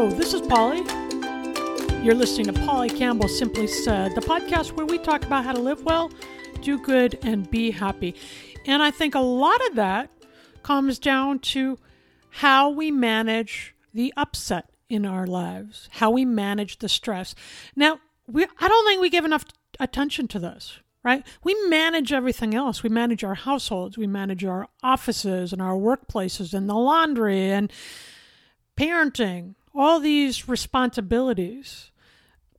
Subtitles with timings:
[0.00, 0.16] Hello.
[0.16, 0.78] This is Polly.
[2.02, 5.60] You're listening to Polly Campbell Simply Said, the podcast where we talk about how to
[5.60, 6.10] live well,
[6.62, 8.14] do good, and be happy.
[8.64, 10.10] And I think a lot of that
[10.62, 11.78] comes down to
[12.30, 17.34] how we manage the upset in our lives, how we manage the stress.
[17.76, 19.44] Now, we, I don't think we give enough
[19.78, 21.26] attention to this, right?
[21.44, 22.82] We manage everything else.
[22.82, 27.70] We manage our households, we manage our offices and our workplaces and the laundry and
[28.78, 31.90] parenting, all these responsibilities.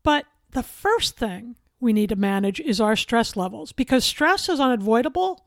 [0.04, 4.60] But the first thing we need to manage is our stress levels because stress is
[4.60, 5.46] unavoidable.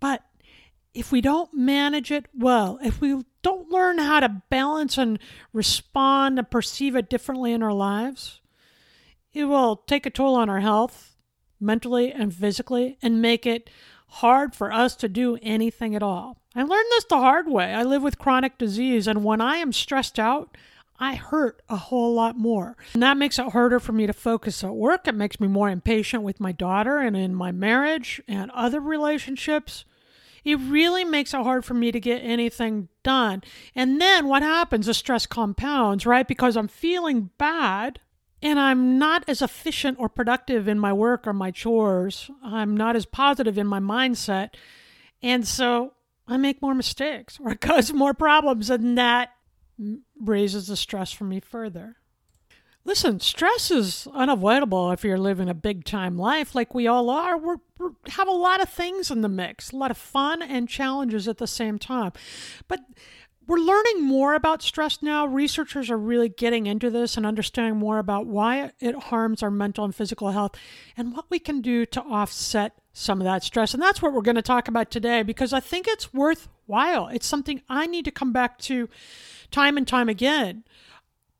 [0.00, 0.22] But
[0.94, 5.18] if we don't manage it well, if we don't learn how to balance and
[5.52, 8.40] respond and perceive it differently in our lives,
[9.32, 11.16] it will take a toll on our health,
[11.60, 13.68] mentally and physically, and make it
[14.08, 16.38] hard for us to do anything at all.
[16.54, 17.74] I learned this the hard way.
[17.74, 20.56] I live with chronic disease, and when I am stressed out,
[20.98, 22.76] I hurt a whole lot more.
[22.94, 25.06] And that makes it harder for me to focus at work.
[25.06, 29.84] It makes me more impatient with my daughter and in my marriage and other relationships.
[30.44, 33.42] It really makes it hard for me to get anything done.
[33.74, 34.86] And then what happens?
[34.86, 36.26] The stress compounds, right?
[36.26, 38.00] Because I'm feeling bad
[38.42, 42.30] and I'm not as efficient or productive in my work or my chores.
[42.44, 44.50] I'm not as positive in my mindset.
[45.22, 45.94] And so
[46.28, 49.30] I make more mistakes or cause more problems, and that
[50.20, 51.96] raises the stress for me further.
[52.84, 57.36] Listen, stress is unavoidable if you're living a big time life like we all are.
[57.36, 57.56] we
[58.10, 61.38] have a lot of things in the mix, a lot of fun and challenges at
[61.38, 62.12] the same time.
[62.68, 62.84] But
[63.48, 65.26] we're learning more about stress now.
[65.26, 69.84] Researchers are really getting into this and understanding more about why it harms our mental
[69.84, 70.56] and physical health
[70.96, 73.74] and what we can do to offset some of that stress.
[73.74, 77.08] And that's what we're going to talk about today because I think it's worthwhile.
[77.08, 78.88] It's something I need to come back to
[79.50, 80.64] time and time again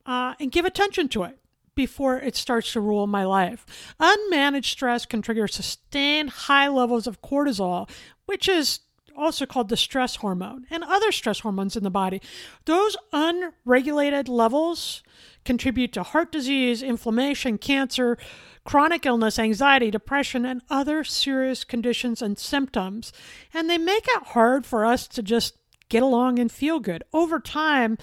[0.05, 1.39] uh, and give attention to it
[1.75, 3.95] before it starts to rule my life.
[4.01, 7.89] Unmanaged stress can trigger sustained high levels of cortisol,
[8.25, 8.81] which is
[9.17, 12.21] also called the stress hormone, and other stress hormones in the body.
[12.65, 15.03] Those unregulated levels
[15.45, 18.19] contribute to heart disease, inflammation, cancer,
[18.65, 23.13] chronic illness, anxiety, depression, and other serious conditions and symptoms.
[23.55, 25.57] And they make it hard for us to just
[25.89, 27.05] get along and feel good.
[27.13, 27.99] Over time,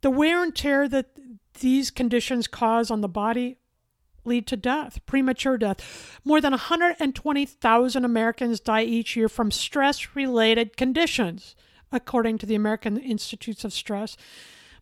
[0.00, 1.10] the wear and tear that
[1.60, 3.58] these conditions cause on the body
[4.24, 6.18] lead to death, premature death.
[6.24, 11.54] More than 120,000 Americans die each year from stress related conditions,
[11.92, 14.16] according to the American Institutes of Stress.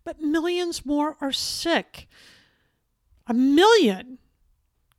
[0.05, 2.09] But millions more are sick.
[3.27, 4.19] A million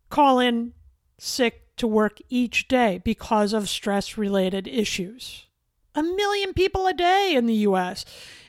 [0.09, 0.73] call in
[1.17, 5.47] sick to work each day because of stress related issues.
[5.95, 8.05] A million people a day in the US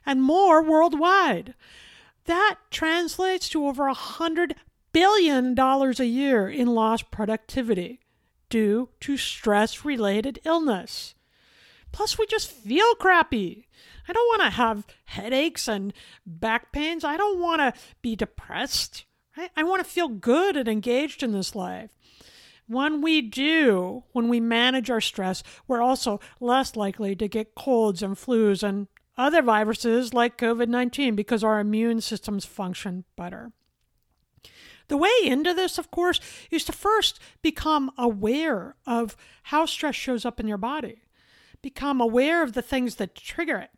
[0.07, 1.55] and more worldwide.
[2.25, 4.55] That translates to over a hundred
[4.93, 8.01] billion dollars a year in lost productivity
[8.49, 11.15] due to stress related illness.
[11.93, 13.69] Plus, we just feel crappy.
[14.09, 15.93] I don't want to have headaches and
[16.27, 17.05] back pains.
[17.05, 19.05] I don't want to be depressed.
[19.37, 19.51] Right?
[19.57, 21.91] I want to feel good and engaged in this life.
[22.67, 28.03] When we do, when we manage our stress, we're also less likely to get colds
[28.03, 33.53] and flus and other viruses like COVID 19 because our immune systems function better.
[34.89, 36.21] The way into this, of course,
[36.51, 41.03] is to first become aware of how stress shows up in your body,
[41.63, 43.71] become aware of the things that trigger it,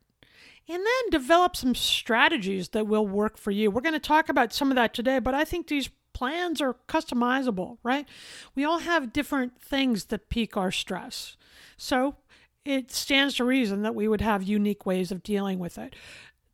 [0.69, 3.71] and then develop some strategies that will work for you.
[3.71, 6.77] We're going to talk about some of that today, but I think these plans are
[6.89, 8.09] customizable, right?
[8.55, 11.37] We all have different things that pique our stress.
[11.77, 12.17] So
[12.65, 15.95] it stands to reason that we would have unique ways of dealing with it.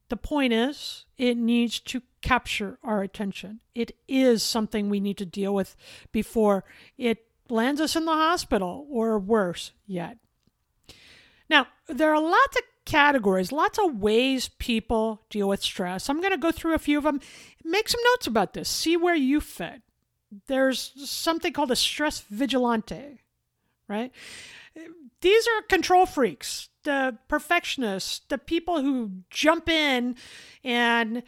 [0.09, 3.61] The point is, it needs to capture our attention.
[3.73, 5.77] It is something we need to deal with
[6.11, 6.65] before
[6.99, 10.19] it lands us in the hospital or worse yet.
[11.49, 16.09] Now, there are lots of categories, lots of ways people deal with stress.
[16.09, 17.21] I'm going to go through a few of them.
[17.65, 18.69] Make some notes about this.
[18.69, 19.83] See where you fit.
[20.47, 23.21] There's something called a stress vigilante,
[23.89, 24.11] right?
[25.21, 30.17] These are control freaks, the perfectionists, the people who jump in
[30.65, 31.23] and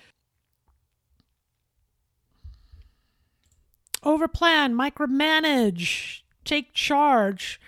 [4.03, 7.61] overplan, micromanage, take charge,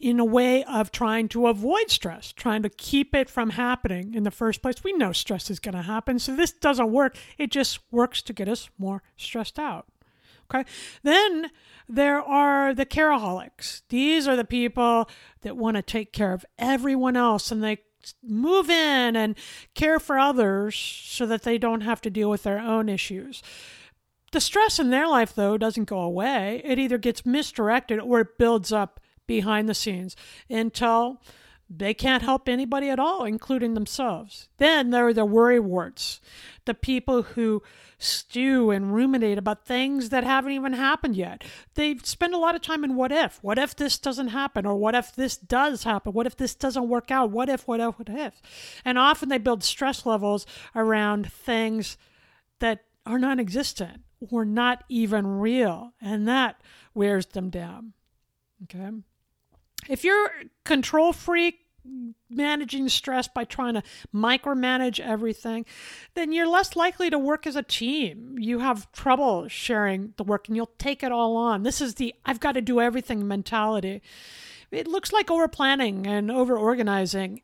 [0.00, 4.22] in a way of trying to avoid stress, trying to keep it from happening in
[4.22, 4.82] the first place.
[4.82, 7.16] We know stress is going to happen, so this doesn't work.
[7.36, 9.86] It just works to get us more stressed out.
[10.50, 10.68] Okay.
[11.02, 11.50] Then
[11.88, 13.82] there are the careaholics.
[13.90, 15.08] These are the people
[15.42, 17.78] that want to take care of everyone else and they
[18.22, 19.34] move in and
[19.74, 23.42] care for others so that they don't have to deal with their own issues.
[24.32, 26.60] The stress in their life, though, doesn't go away.
[26.64, 30.16] It either gets misdirected or it builds up behind the scenes
[30.50, 31.20] until
[31.70, 34.48] they can't help anybody at all, including themselves.
[34.56, 36.20] Then there are the worry warts,
[36.64, 37.62] the people who
[37.98, 41.44] stew and ruminate about things that haven't even happened yet.
[41.74, 43.38] They spend a lot of time in what if.
[43.42, 44.64] What if this doesn't happen?
[44.64, 46.12] Or what if this does happen?
[46.12, 47.30] What if this doesn't work out?
[47.30, 48.40] What if, what if, what if?
[48.84, 51.98] And often they build stress levels around things
[52.60, 55.92] that are non existent or not even real.
[56.00, 56.62] And that
[56.94, 57.92] wears them down.
[58.64, 58.90] Okay.
[59.88, 60.30] If you're
[60.64, 61.60] control freak,
[62.30, 63.82] managing stress by trying to
[64.14, 65.64] micromanage everything,
[66.14, 68.36] then you're less likely to work as a team.
[68.38, 71.62] You have trouble sharing the work and you'll take it all on.
[71.62, 74.02] This is the I've got to do everything mentality.
[74.70, 77.42] It looks like over planning and over organizing.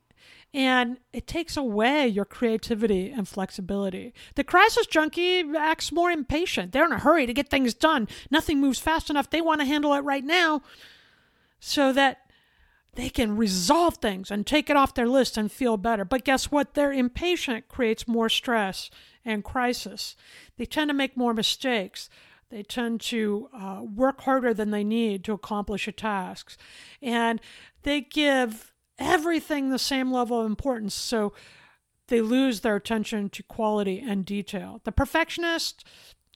[0.53, 4.15] And it takes away your creativity and flexibility.
[4.37, 6.71] The crisis junkie acts more impatient.
[6.71, 8.07] They're in a hurry to get things done.
[8.31, 9.31] Nothing moves fast enough.
[9.31, 10.63] They want to handle it right now
[11.59, 12.19] so that
[12.96, 16.05] they can resolve things and take it off their list and feel better.
[16.05, 16.75] But guess what?
[16.75, 18.91] Their impatient creates more stress
[19.25, 20.17] and crisis.
[20.56, 22.08] They tend to make more mistakes.
[22.50, 26.56] They tend to uh, work harder than they need to accomplish a task.
[27.02, 27.41] And
[27.82, 30.94] they give everything the same level of importance.
[30.94, 31.32] So
[32.08, 34.81] they lose their attention to quality and detail.
[34.85, 35.85] The perfectionist,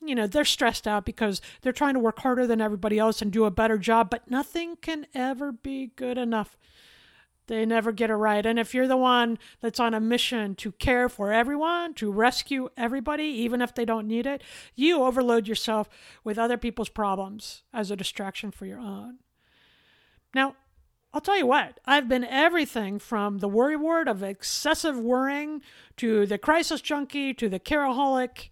[0.01, 3.31] you know, they're stressed out because they're trying to work harder than everybody else and
[3.31, 6.57] do a better job, but nothing can ever be good enough.
[7.47, 8.45] They never get it right.
[8.45, 12.69] And if you're the one that's on a mission to care for everyone, to rescue
[12.77, 14.43] everybody, even if they don't need it,
[14.75, 15.89] you overload yourself
[16.23, 19.17] with other people's problems as a distraction for your own.
[20.35, 20.55] Now,
[21.11, 25.63] I'll tell you what, I've been everything from the worry ward of excessive worrying
[25.97, 28.51] to the crisis junkie to the careaholic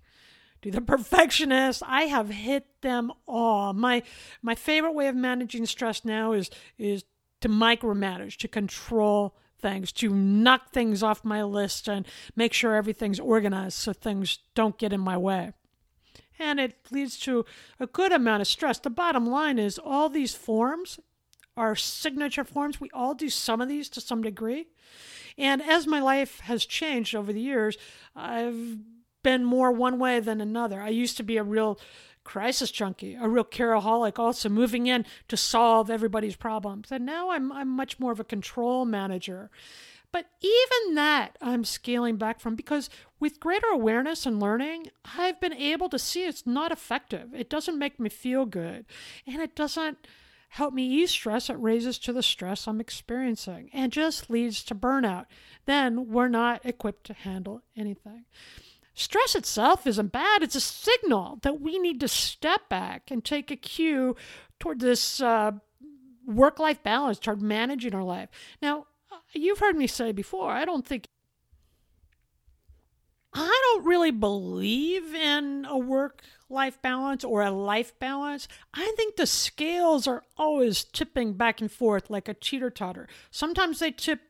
[0.71, 1.81] to the perfectionist.
[1.85, 3.73] I have hit them all.
[3.73, 4.03] My
[4.41, 7.03] my favorite way of managing stress now is is
[7.41, 12.05] to micromanage, to control things, to knock things off my list and
[12.35, 15.53] make sure everything's organized so things don't get in my way.
[16.39, 17.45] And it leads to
[17.79, 18.79] a good amount of stress.
[18.79, 20.99] The bottom line is all these forms
[21.55, 22.79] are signature forms.
[22.79, 24.67] We all do some of these to some degree.
[25.39, 27.77] And as my life has changed over the years,
[28.15, 28.77] I've
[29.27, 30.79] been more one way than another.
[30.79, 31.77] I used to be a real
[32.23, 36.93] crisis junkie, a real careaholic, also moving in to solve everybody's problems.
[36.93, 39.49] And now I'm, I'm much more of a control manager.
[40.13, 45.51] But even that I'm scaling back from because with greater awareness and learning, I've been
[45.51, 47.33] able to see it's not effective.
[47.35, 48.85] It doesn't make me feel good.
[49.27, 50.07] And it doesn't
[50.51, 51.49] help me ease stress.
[51.49, 55.25] It raises to the stress I'm experiencing and just leads to burnout.
[55.65, 58.23] Then we're not equipped to handle anything.
[58.97, 60.41] Stress itself isn't bad.
[60.41, 64.15] It's a signal that we need to step back and take a cue
[64.59, 65.51] toward this uh,
[66.25, 68.29] work life balance, toward managing our life.
[68.59, 68.87] Now,
[69.33, 71.05] you've heard me say before, I don't think.
[73.35, 78.47] I don't really believe in a work life balance or a life balance.
[78.73, 83.07] I think the scales are always tipping back and forth like a teeter totter.
[83.29, 84.21] Sometimes they tip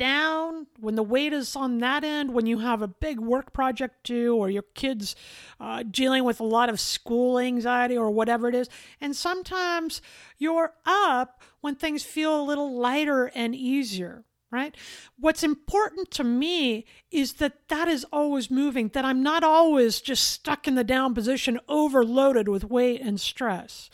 [0.00, 4.02] down, when the weight is on that end, when you have a big work project
[4.02, 5.14] due, or your kids
[5.60, 8.68] uh, dealing with a lot of school anxiety or whatever it is.
[9.00, 10.00] And sometimes
[10.38, 14.24] you're up when things feel a little lighter and easier.
[14.50, 14.76] right?
[15.18, 20.28] What's important to me is that that is always moving, that I'm not always just
[20.28, 23.90] stuck in the down position, overloaded with weight and stress.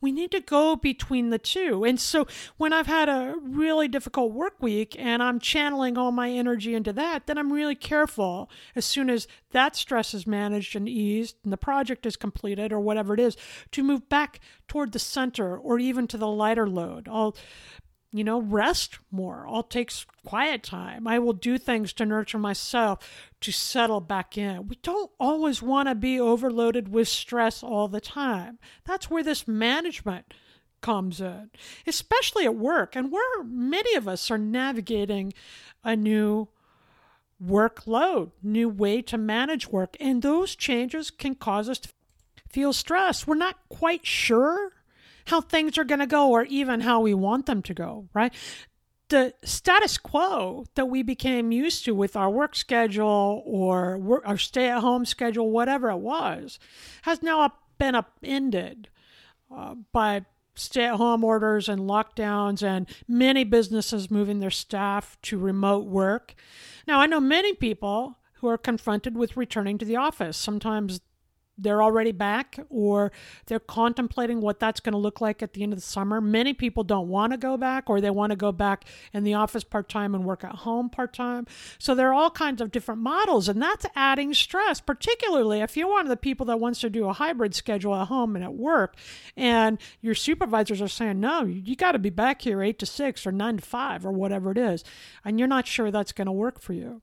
[0.00, 1.84] We need to go between the two.
[1.84, 2.26] And so
[2.56, 6.92] when I've had a really difficult work week and I'm channeling all my energy into
[6.94, 11.52] that, then I'm really careful as soon as that stress is managed and eased and
[11.52, 13.36] the project is completed or whatever it is
[13.72, 17.08] to move back toward the center or even to the lighter load.
[17.10, 17.34] I'll
[18.12, 19.46] you know, rest more.
[19.48, 19.92] I'll take
[20.24, 21.06] quiet time.
[21.06, 24.66] I will do things to nurture myself to settle back in.
[24.66, 28.58] We don't always want to be overloaded with stress all the time.
[28.84, 30.32] That's where this management
[30.80, 31.50] comes in,
[31.86, 35.34] especially at work, and where many of us are navigating
[35.84, 36.48] a new
[37.44, 39.96] workload, new way to manage work.
[40.00, 41.90] And those changes can cause us to
[42.48, 43.26] feel stressed.
[43.26, 44.72] We're not quite sure
[45.28, 48.32] how things are going to go or even how we want them to go, right?
[49.08, 54.38] The status quo that we became used to with our work schedule or work, our
[54.38, 56.58] stay at home schedule, whatever it was,
[57.02, 58.88] has now been upended
[59.54, 65.38] uh, by stay at home orders and lockdowns and many businesses moving their staff to
[65.38, 66.34] remote work.
[66.86, 70.36] Now, I know many people who are confronted with returning to the office.
[70.36, 71.00] Sometimes
[71.58, 73.10] they're already back or
[73.46, 76.20] they're contemplating what that's going to look like at the end of the summer.
[76.20, 79.34] Many people don't want to go back or they want to go back in the
[79.34, 81.46] office part time and work at home part time.
[81.78, 85.88] So there are all kinds of different models, and that's adding stress, particularly if you're
[85.88, 88.54] one of the people that wants to do a hybrid schedule at home and at
[88.54, 88.96] work,
[89.36, 93.26] and your supervisors are saying, no, you got to be back here eight to six
[93.26, 94.84] or nine to five or whatever it is,
[95.24, 97.02] and you're not sure that's going to work for you.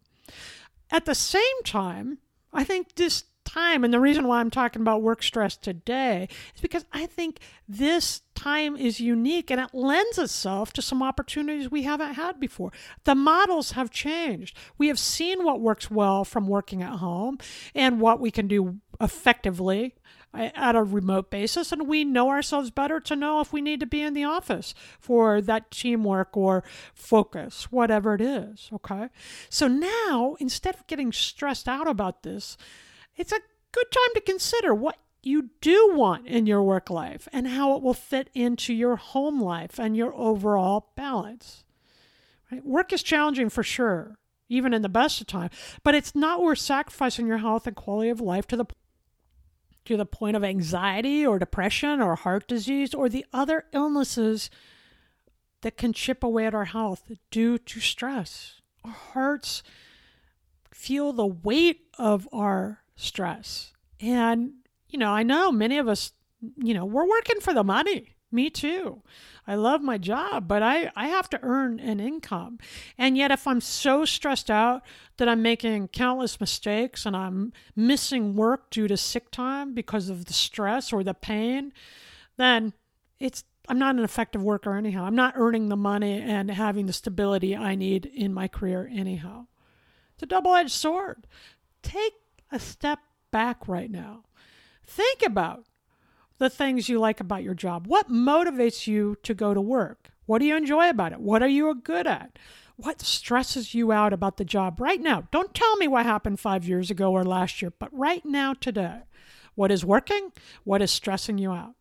[0.92, 2.20] At the same time,
[2.54, 3.84] I think this time.
[3.84, 8.22] And the reason why I'm talking about work stress today is because I think this
[8.36, 12.72] time is unique and it lends itself to some opportunities we haven't had before.
[13.06, 14.58] The models have changed.
[14.78, 17.38] We have seen what works well from working at home
[17.74, 19.96] and what we can do effectively
[20.34, 23.80] uh, at a remote basis and we know ourselves better to know if we need
[23.80, 29.10] to be in the office for that teamwork or focus whatever it is okay
[29.50, 32.58] so now instead of getting stressed out about this
[33.15, 33.39] it's a
[33.72, 37.81] good time to consider what you do want in your work life and how it
[37.81, 41.63] will fit into your home life and your overall balance.
[42.51, 42.63] Right?
[42.63, 44.17] Work is challenging for sure,
[44.50, 45.50] even in the best of time,
[45.84, 48.65] but it's not worth sacrificing your health and quality of life to the
[49.86, 54.50] to the point of anxiety or depression or heart disease or the other illnesses
[55.62, 58.62] that can chip away at our health due to stress.
[58.84, 59.62] Our hearts
[60.72, 63.74] feel the weight of our stress.
[64.00, 64.54] And,
[64.90, 66.12] you know, I know many of us,
[66.58, 68.16] you know, we're working for the money.
[68.32, 69.02] Me too.
[69.48, 72.58] I love my job, but I, I have to earn an income.
[72.98, 74.82] And yet, if I'm so stressed out
[75.18, 80.25] that I'm making countless mistakes and I'm missing work due to sick time because of
[80.25, 81.72] the stress or the pain,
[82.38, 82.74] then
[83.20, 85.06] it's I'm not an effective worker anyhow.
[85.06, 89.48] I'm not earning the money and having the stability I need in my career anyhow.
[90.14, 91.28] It's a double edged sword.
[91.82, 92.14] Take
[92.52, 93.00] a step
[93.32, 94.24] back right now.
[94.86, 95.66] Think about
[96.38, 97.88] the things you like about your job.
[97.88, 100.12] What motivates you to go to work?
[100.25, 101.20] What do you enjoy about it?
[101.20, 102.38] What are you good at?
[102.78, 105.28] What stresses you out about the job right now?
[105.32, 109.04] Don't tell me what happened five years ago or last year, but right now, today.
[109.56, 110.34] What is working?
[110.66, 111.75] What is stressing you out?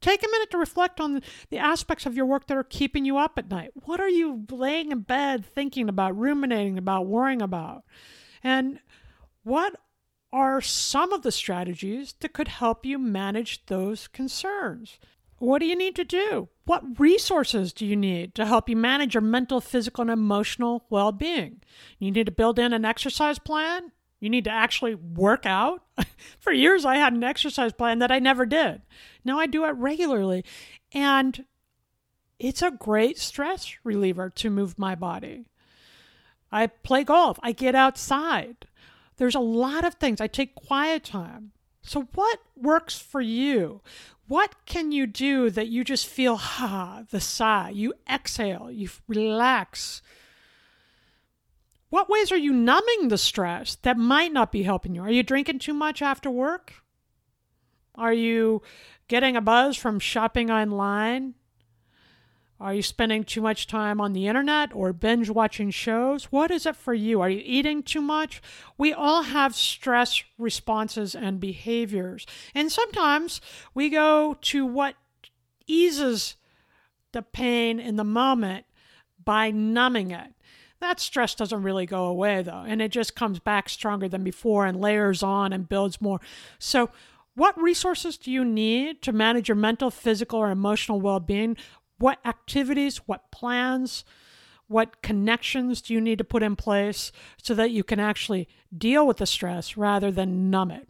[0.00, 3.18] Take a minute to reflect on the aspects of your work that are keeping you
[3.18, 3.72] up at night.
[3.74, 7.82] What are you laying in bed thinking about, ruminating about, worrying about?
[8.42, 8.78] And
[9.42, 9.76] what
[10.32, 14.98] are some of the strategies that could help you manage those concerns?
[15.38, 16.48] What do you need to do?
[16.66, 21.12] What resources do you need to help you manage your mental, physical, and emotional well
[21.12, 21.62] being?
[21.98, 23.90] You need to build in an exercise plan.
[24.20, 25.82] You need to actually work out.
[26.40, 28.82] For years, I had an exercise plan that I never did.
[29.24, 30.44] Now I do it regularly.
[30.92, 31.46] And
[32.38, 35.46] it's a great stress reliever to move my body.
[36.52, 38.66] I play golf, I get outside.
[39.20, 40.18] There's a lot of things.
[40.18, 41.52] I take quiet time.
[41.82, 43.82] So, what works for you?
[44.28, 47.68] What can you do that you just feel, ha, the sigh?
[47.68, 50.00] You exhale, you relax.
[51.90, 55.02] What ways are you numbing the stress that might not be helping you?
[55.02, 56.72] Are you drinking too much after work?
[57.96, 58.62] Are you
[59.06, 61.34] getting a buzz from shopping online?
[62.60, 66.24] Are you spending too much time on the internet or binge watching shows?
[66.24, 67.22] What is it for you?
[67.22, 68.42] Are you eating too much?
[68.76, 72.26] We all have stress responses and behaviors.
[72.54, 73.40] And sometimes
[73.72, 74.94] we go to what
[75.66, 76.36] eases
[77.12, 78.66] the pain in the moment
[79.24, 80.34] by numbing it.
[80.80, 84.66] That stress doesn't really go away though, and it just comes back stronger than before
[84.66, 86.20] and layers on and builds more.
[86.58, 86.90] So,
[87.36, 91.56] what resources do you need to manage your mental, physical, or emotional well being?
[92.00, 94.04] What activities, what plans,
[94.66, 99.06] what connections do you need to put in place so that you can actually deal
[99.06, 100.88] with the stress rather than numb it?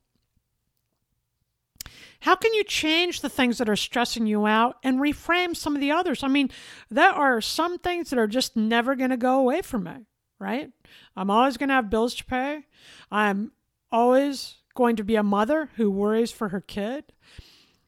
[2.20, 5.80] How can you change the things that are stressing you out and reframe some of
[5.80, 6.22] the others?
[6.22, 6.50] I mean,
[6.90, 10.06] there are some things that are just never going to go away from me,
[10.38, 10.70] right?
[11.16, 12.66] I'm always going to have bills to pay.
[13.10, 13.52] I'm
[13.90, 17.12] always going to be a mother who worries for her kid.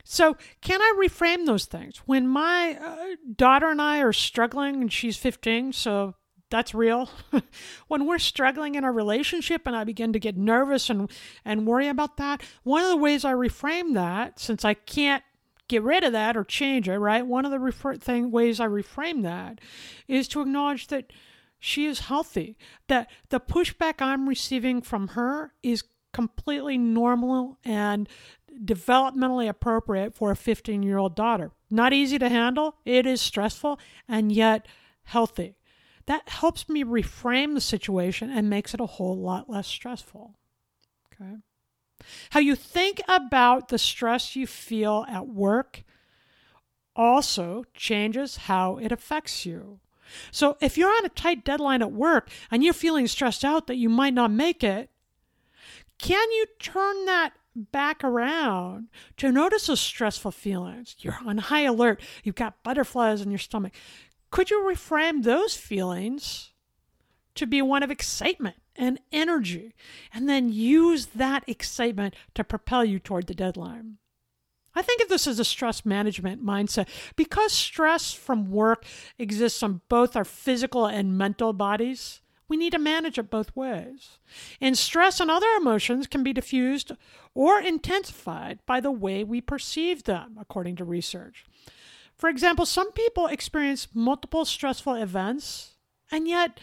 [0.04, 1.98] So, can I reframe those things?
[2.06, 6.14] When my uh, daughter and I are struggling, and she's 15, so
[6.50, 7.08] that's real.
[7.88, 11.10] when we're struggling in a relationship and I begin to get nervous and,
[11.44, 15.24] and worry about that, one of the ways I reframe that, since I can't
[15.68, 17.26] get rid of that or change it, right?
[17.26, 19.60] One of the refer- thing, ways I reframe that
[20.06, 21.12] is to acknowledge that
[21.58, 28.08] she is healthy, that the pushback I'm receiving from her is completely normal and
[28.64, 31.52] developmentally appropriate for a 15 year old daughter.
[31.70, 33.78] Not easy to handle, it is stressful,
[34.08, 34.66] and yet
[35.04, 35.56] healthy
[36.06, 40.34] that helps me reframe the situation and makes it a whole lot less stressful.
[41.14, 41.36] Okay.
[42.30, 45.84] How you think about the stress you feel at work
[46.96, 49.78] also changes how it affects you.
[50.30, 53.76] So if you're on a tight deadline at work and you're feeling stressed out that
[53.76, 54.90] you might not make it,
[55.98, 60.96] can you turn that back around to notice those stressful feelings?
[60.98, 63.72] You're on high alert, you've got butterflies in your stomach.
[64.30, 66.52] Could you reframe those feelings
[67.34, 69.74] to be one of excitement and energy,
[70.14, 73.98] and then use that excitement to propel you toward the deadline?
[74.74, 78.86] I think of this as a stress management mindset because stress from work
[79.18, 82.21] exists on both our physical and mental bodies.
[82.52, 84.18] We need to manage it both ways.
[84.60, 86.92] And stress and other emotions can be diffused
[87.34, 91.46] or intensified by the way we perceive them, according to research.
[92.14, 95.76] For example, some people experience multiple stressful events
[96.10, 96.60] and yet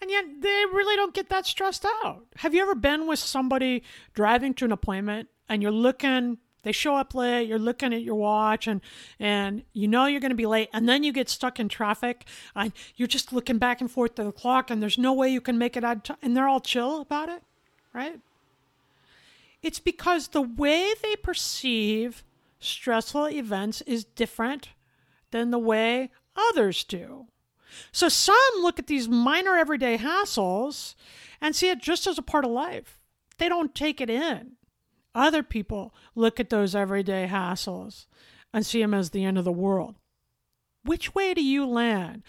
[0.00, 2.26] and yet they really don't get that stressed out.
[2.38, 6.96] Have you ever been with somebody driving to an appointment and you're looking they show
[6.96, 8.80] up late, you're looking at your watch and
[9.18, 12.24] and you know you're going to be late and then you get stuck in traffic
[12.54, 15.40] and you're just looking back and forth to the clock and there's no way you
[15.40, 17.42] can make it out and they're all chill about it,
[17.94, 18.20] right?
[19.62, 22.24] It's because the way they perceive
[22.60, 24.70] stressful events is different
[25.30, 27.26] than the way others do.
[27.92, 30.94] So some look at these minor everyday hassles
[31.40, 32.98] and see it just as a part of life.
[33.38, 34.57] They don't take it in.
[35.14, 38.06] Other people look at those everyday hassles
[38.52, 39.96] and see them as the end of the world.
[40.84, 42.22] Which way do you land?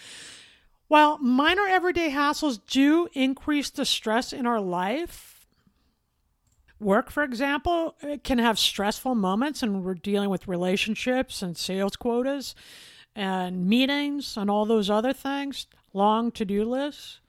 [0.88, 5.40] While minor everyday hassles do increase the stress in our life,
[6.80, 11.98] Work, for example, eh, can have stressful moments, and we're dealing with relationships and sales
[11.98, 12.56] quotas
[13.16, 17.20] and meetings and all those other things, long to do lists.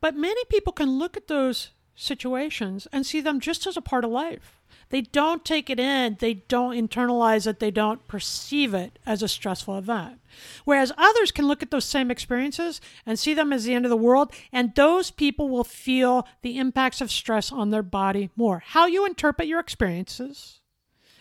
[0.00, 4.04] But many people can look at those situations and see them just as a part
[4.04, 4.58] of life.
[4.90, 9.28] They don't take it in, they don't internalize it, they don't perceive it as a
[9.28, 10.20] stressful event.
[10.64, 13.90] Whereas others can look at those same experiences and see them as the end of
[13.90, 18.62] the world, and those people will feel the impacts of stress on their body more.
[18.64, 20.60] How you interpret your experiences,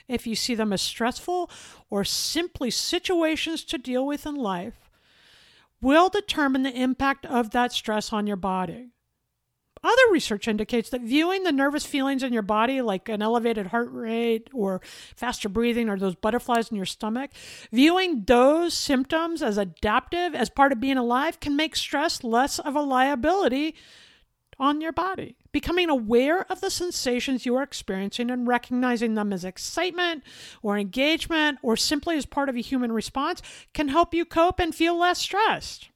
[0.08, 1.50] if you see them as stressful
[1.90, 4.90] or simply situations to deal with in life,
[5.82, 8.90] will determine the impact of that stress on your body.
[9.84, 13.89] Other research indicates that viewing the nervous feelings in your body, like an elevated heart
[13.91, 14.82] rate or
[15.15, 17.32] faster breathing or those butterflies in your stomach,
[17.72, 22.76] viewing those symptoms as adaptive, as part of being alive, can make stress less of
[22.76, 23.76] a liability
[24.60, 25.36] on your body.
[25.52, 30.24] Becoming aware of the sensations you are experiencing and recognizing them as excitement
[30.62, 33.41] or engagement or simply as part of a human response
[33.74, 35.89] can help you cope and feel less stressed.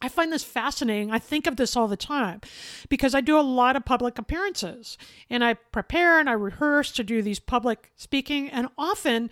[0.00, 1.10] I find this fascinating.
[1.10, 2.40] I think of this all the time
[2.88, 4.96] because I do a lot of public appearances
[5.28, 8.48] and I prepare and I rehearse to do these public speaking.
[8.48, 9.28] And often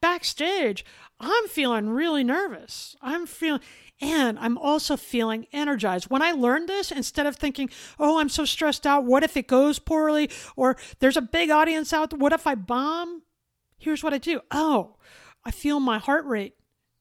[0.00, 0.84] backstage,
[1.20, 2.96] I'm feeling really nervous.
[3.00, 3.60] I'm feeling,
[4.00, 6.10] and I'm also feeling energized.
[6.10, 9.48] When I learned this, instead of thinking, oh, I'm so stressed out, what if it
[9.48, 10.30] goes poorly?
[10.56, 13.22] Or there's a big audience out what if I bomb?
[13.78, 14.40] Here's what I do.
[14.50, 14.96] Oh,
[15.44, 16.54] I feel my heart rate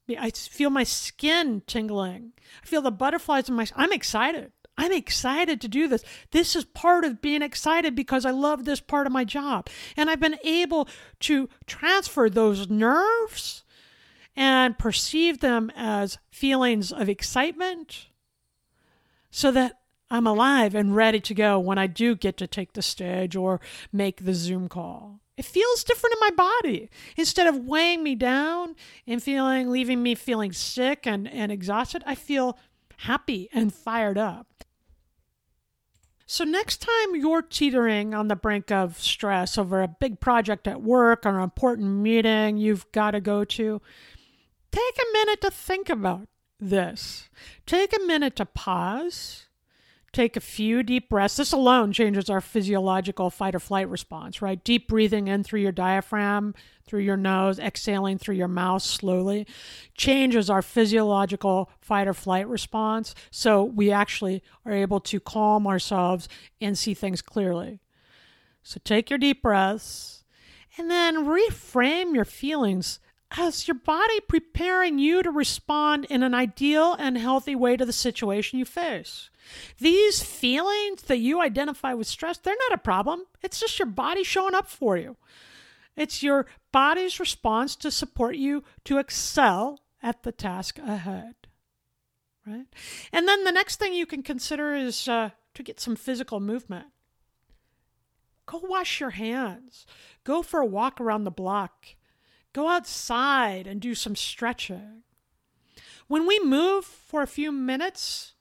[0.09, 2.33] I feel my skin tingling.
[2.63, 3.67] I feel the butterflies in my.
[3.75, 4.51] I'm excited.
[4.77, 6.03] I'm excited to do this.
[6.31, 9.67] This is part of being excited because I love this part of my job.
[9.95, 10.87] And I've been able
[11.21, 13.63] to transfer those nerves
[14.35, 18.07] and perceive them as feelings of excitement
[19.31, 19.79] so that
[20.11, 23.59] I'm alive and ready to go when I do get to take the stage or
[23.91, 25.19] make the Zoom call.
[25.37, 26.89] It feels different in my body.
[27.15, 32.15] Instead of weighing me down and feeling, leaving me feeling sick and, and exhausted, I
[32.15, 32.57] feel
[32.97, 34.47] happy and fired up.
[36.25, 40.81] So, next time you're teetering on the brink of stress over a big project at
[40.81, 43.81] work or an important meeting you've got to go to,
[44.71, 46.27] take a minute to think about
[46.59, 47.29] this.
[47.65, 49.46] Take a minute to pause
[50.17, 51.37] take a few deep breaths.
[51.37, 54.63] This alone changes our physiological fight or flight response, right?
[54.63, 56.55] Deep breathing in through your diaphragm,
[56.87, 59.45] through your nose, exhaling through your mouth slowly
[59.93, 63.13] changes our physiological fight or flight response.
[63.29, 66.27] So we actually are able to calm ourselves
[66.59, 67.79] and see things clearly.
[68.63, 70.23] So take your deep breaths
[70.79, 72.99] and then reframe your feelings
[73.37, 77.93] as your body preparing you to respond in an ideal and healthy way to the
[77.93, 79.29] situation you face.
[79.79, 83.23] These feelings that you identify with stress, they're not a problem.
[83.41, 85.17] It's just your body showing up for you.
[85.95, 91.35] It's your body's response to support you to excel at the task ahead.
[92.45, 92.67] Right?
[93.11, 96.87] And then the next thing you can consider is uh, to get some physical movement.
[98.45, 99.85] Go wash your hands.
[100.23, 101.87] Go for a walk around the block.
[102.53, 105.03] Go outside and do some stretching.
[106.07, 108.33] When we move for a few minutes,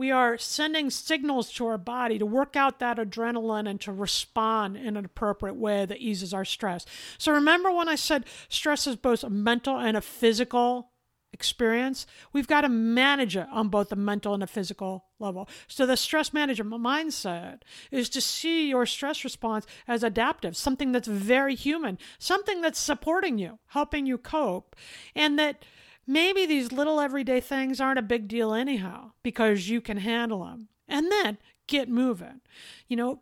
[0.00, 4.74] we are sending signals to our body to work out that adrenaline and to respond
[4.74, 6.86] in an appropriate way that eases our stress.
[7.18, 10.88] So remember when I said stress is both a mental and a physical
[11.34, 12.06] experience?
[12.32, 15.50] We've got to manage it on both the mental and the physical level.
[15.68, 17.60] So the stress management mindset
[17.90, 23.36] is to see your stress response as adaptive, something that's very human, something that's supporting
[23.36, 24.76] you, helping you cope,
[25.14, 25.62] and that
[26.06, 30.68] maybe these little everyday things aren't a big deal anyhow because you can handle them.
[30.88, 32.40] And then get moving.
[32.88, 33.20] You know,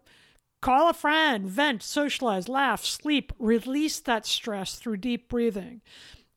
[0.61, 5.83] call a friend, vent, socialize, laugh, sleep, release that stress through deep breathing.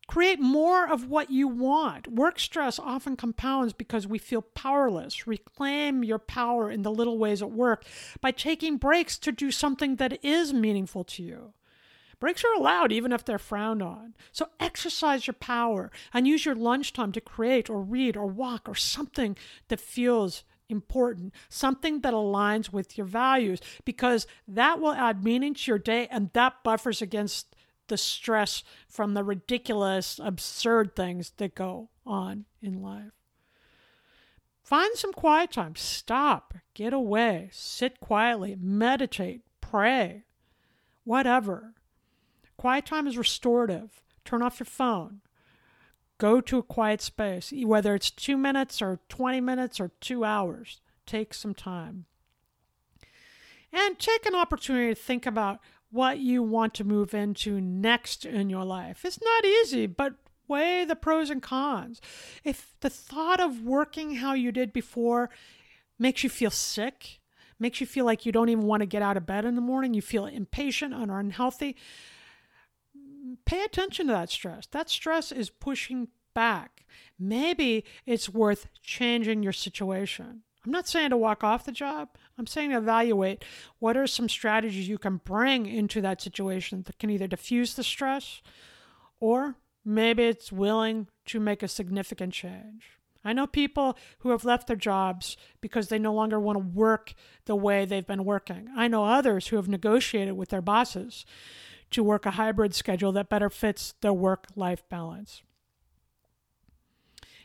[0.07, 2.05] Create more of what you want.
[2.09, 5.25] Work stress often compounds because we feel powerless.
[5.25, 7.85] Reclaim your power in the little ways at work
[8.19, 11.53] by taking breaks to do something that is meaningful to you.
[12.21, 14.13] Breaks are allowed even if they're frowned on.
[14.31, 18.75] So exercise your power and use your lunchtime to create or read or walk or
[18.75, 19.35] something
[19.69, 25.71] that feels important, something that aligns with your values, because that will add meaning to
[25.71, 27.55] your day and that buffers against
[27.87, 33.13] the stress from the ridiculous, absurd things that go on in life.
[34.61, 35.75] Find some quiet time.
[35.75, 36.53] Stop.
[36.75, 37.49] Get away.
[37.51, 38.55] Sit quietly.
[38.57, 39.41] Meditate.
[39.59, 40.25] Pray.
[41.03, 41.73] Whatever.
[42.61, 44.03] Quiet time is restorative.
[44.23, 45.21] Turn off your phone.
[46.19, 50.79] Go to a quiet space, whether it's two minutes or 20 minutes or two hours.
[51.07, 52.05] Take some time.
[53.73, 55.57] And take an opportunity to think about
[55.89, 59.05] what you want to move into next in your life.
[59.05, 60.13] It's not easy, but
[60.47, 61.99] weigh the pros and cons.
[62.43, 65.31] If the thought of working how you did before
[65.97, 67.21] makes you feel sick,
[67.57, 69.61] makes you feel like you don't even want to get out of bed in the
[69.61, 71.75] morning, you feel impatient and unhealthy,
[73.45, 74.67] pay attention to that stress.
[74.67, 76.85] That stress is pushing back.
[77.19, 80.43] Maybe it's worth changing your situation.
[80.65, 82.09] I'm not saying to walk off the job.
[82.37, 83.43] I'm saying to evaluate
[83.79, 87.83] what are some strategies you can bring into that situation that can either diffuse the
[87.83, 88.41] stress
[89.19, 92.99] or maybe it's willing to make a significant change.
[93.23, 97.13] I know people who have left their jobs because they no longer want to work
[97.45, 98.69] the way they've been working.
[98.75, 101.25] I know others who have negotiated with their bosses
[101.91, 105.41] to work a hybrid schedule that better fits their work life balance.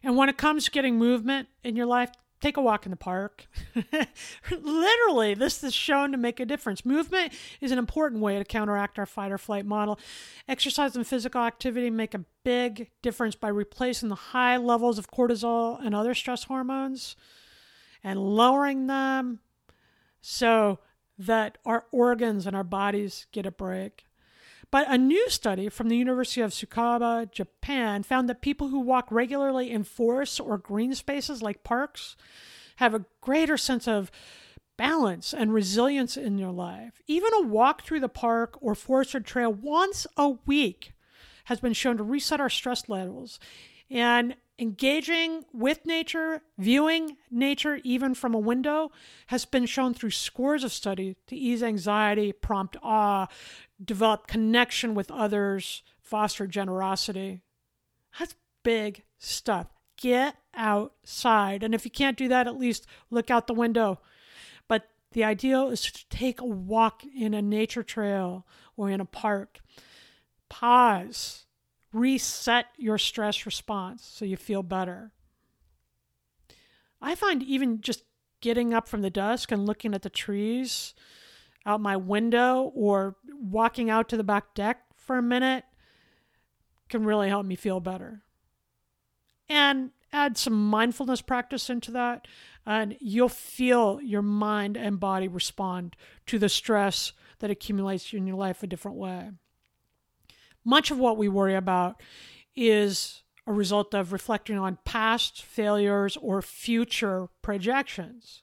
[0.03, 2.97] And when it comes to getting movement in your life, take a walk in the
[2.97, 3.47] park.
[4.51, 6.85] Literally, this is shown to make a difference.
[6.85, 9.99] Movement is an important way to counteract our fight or flight model.
[10.49, 15.85] Exercise and physical activity make a big difference by replacing the high levels of cortisol
[15.85, 17.17] and other stress hormones
[18.05, 19.41] and lowering them
[20.21, 20.79] so
[21.19, 24.05] that our organs and our bodies get a break.
[24.71, 29.07] But a new study from the University of Tsukuba, Japan, found that people who walk
[29.11, 32.17] regularly in forests or green spaces like parks
[32.77, 34.11] have a greater sense of
[34.77, 37.01] balance and resilience in your life.
[37.07, 40.93] Even a walk through the park or forested trail once a week
[41.45, 43.39] has been shown to reset our stress levels.
[43.89, 48.91] And engaging with nature, viewing nature even from a window,
[49.27, 53.27] has been shown through scores of studies to ease anxiety, prompt awe,
[53.83, 57.43] develop connection with others, foster generosity.
[58.19, 59.69] That's big stuff.
[59.97, 61.63] Get outside.
[61.63, 64.01] And if you can't do that, at least look out the window.
[64.69, 69.07] But the ideal is to take a walk in a nature trail or in a
[69.07, 69.61] park.
[70.49, 71.46] Pause.
[71.97, 75.13] Reset your stress response so you feel better.
[77.01, 78.05] I find even just
[78.43, 80.93] getting up from the desk and looking at the trees
[81.65, 85.65] out my window or walking out to the back deck for a minute
[86.91, 88.21] can really help me feel better.
[89.49, 92.29] And add some mindfulness practice into that,
[92.67, 98.37] and you'll feel your mind and body respond to the stress that accumulates in your
[98.37, 99.31] life a different way.
[100.67, 102.03] Much of what we worry about
[102.57, 108.43] is a result of reflecting on past failures or future projections.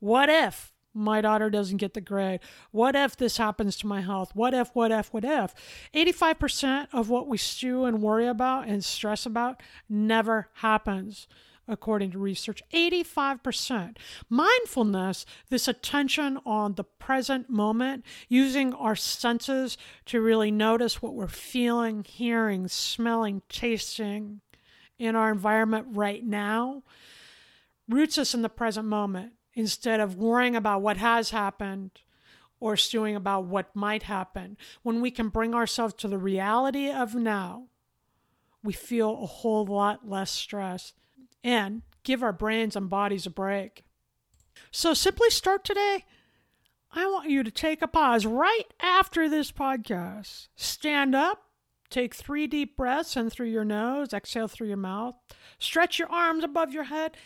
[0.00, 2.40] What if my daughter doesn't get the grade?
[2.72, 4.32] What if this happens to my health?
[4.34, 5.54] What if, what if, what if?
[5.94, 11.28] 85% of what we stew and worry about and stress about never happens
[11.70, 12.62] according to research.
[12.72, 13.96] 85%.
[14.28, 21.28] Mindfulness, this attention on the present moment, using our senses to really notice what we're
[21.28, 24.40] feeling, hearing, smelling, tasting
[24.98, 26.82] in our environment right now,
[27.88, 31.90] roots us in the present moment instead of worrying about what has happened
[32.60, 34.56] or stewing about what might happen.
[34.82, 37.68] When we can bring ourselves to the reality of now,
[38.62, 40.92] we feel a whole lot less stress
[41.42, 43.84] and give our brains and bodies a break.
[44.70, 46.04] So simply start today.
[46.92, 50.48] I want you to take a pause right after this podcast.
[50.56, 51.42] Stand up,
[51.88, 55.16] take three deep breaths in through your nose, exhale through your mouth,
[55.58, 57.16] stretch your arms above your head,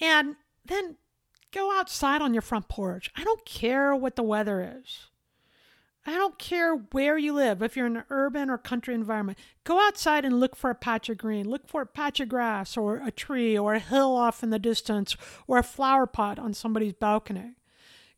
[0.00, 0.96] and then
[1.52, 3.10] go outside on your front porch.
[3.14, 5.08] I don't care what the weather is.
[6.04, 9.38] I don't care where you live, if you're in an urban or country environment.
[9.62, 11.48] Go outside and look for a patch of green.
[11.48, 14.58] Look for a patch of grass or a tree or a hill off in the
[14.58, 17.52] distance or a flower pot on somebody's balcony.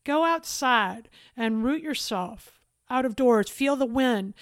[0.02, 3.50] Go outside and root yourself out of doors.
[3.50, 4.32] Feel the wind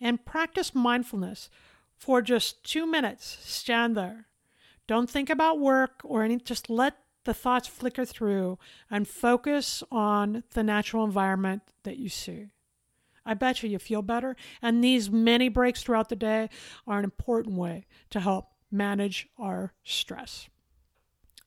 [0.00, 1.50] and practice mindfulness
[1.96, 3.38] for just two minutes.
[3.42, 4.26] Stand there.
[4.88, 6.44] Don't think about work or anything.
[6.44, 8.58] Just let the thoughts flicker through
[8.90, 12.48] and focus on the natural environment that you see.
[13.28, 14.36] I bet you you feel better.
[14.62, 16.48] And these many breaks throughout the day
[16.86, 20.48] are an important way to help manage our stress.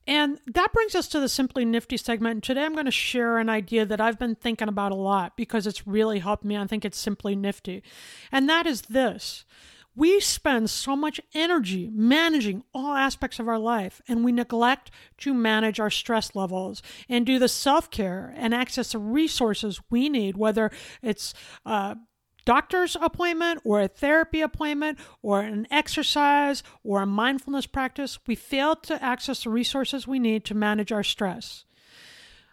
[0.08, 2.34] And that brings us to the Simply Nifty segment.
[2.34, 5.38] And today I'm going to share an idea that I've been thinking about a lot
[5.38, 6.58] because it's really helped me.
[6.58, 7.84] I think it's simply nifty.
[8.32, 9.46] And that is this
[9.96, 15.34] we spend so much energy managing all aspects of our life, and we neglect to
[15.34, 20.38] manage our stress levels and do the self care and access the resources we need,
[20.38, 21.34] whether it's
[21.66, 21.98] a
[22.46, 28.18] doctor's appointment or a therapy appointment or an exercise or a mindfulness practice.
[28.26, 31.66] We fail to access the resources we need to manage our stress.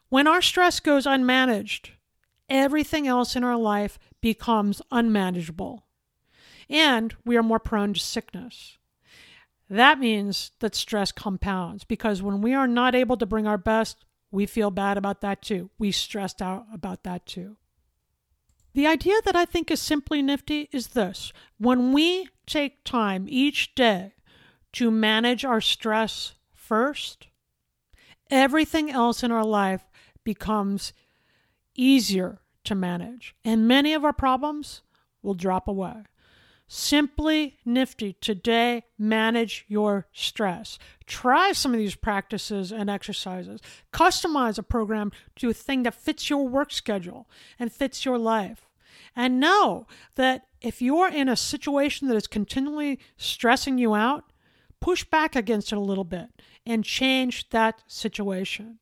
[0.09, 1.91] When our stress goes unmanaged,
[2.49, 5.85] everything else in our life becomes unmanageable
[6.69, 8.79] and we are more prone to sickness.
[9.71, 14.05] That means that stress compounds because when we are not able to bring our best,
[14.31, 15.71] we feel bad about that too.
[15.79, 17.57] We stressed out about that too.
[18.75, 23.75] The idea that I think is simply nifty is this when we take time each
[23.75, 24.15] day
[24.73, 27.29] to manage our stress first,
[28.31, 29.83] everything else in our life
[30.25, 30.93] becomes
[31.75, 34.83] easier to manage, and many of our problems
[35.23, 36.05] will drop away.
[36.71, 38.13] Simply nifty.
[38.21, 40.79] Today, manage your stress.
[41.07, 43.61] Try some of these practices and exercises.
[43.91, 47.27] Customize a program to a thing that fits your work schedule
[47.59, 48.69] and fits your life.
[49.17, 54.25] And know that if you're in a situation that is continually stressing you out,
[54.79, 56.29] push back against it a little bit
[56.67, 58.79] and change that situation.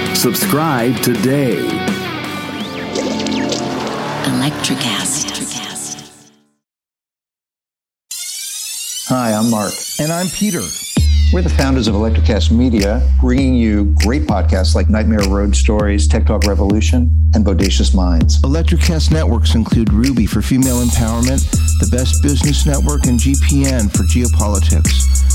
[0.21, 1.55] Subscribe today.
[4.29, 5.31] Electricast.
[9.07, 9.73] Hi, I'm Mark.
[9.99, 10.61] And I'm Peter.
[11.33, 16.27] We're the founders of Electricast Media, bringing you great podcasts like Nightmare Road Stories, Tech
[16.27, 18.39] Talk Revolution, and Bodacious Minds.
[18.43, 25.20] Electricast networks include Ruby for female empowerment, the Best Business Network, and GPN for geopolitics.